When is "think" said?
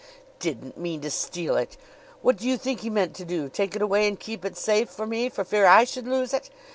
2.57-2.79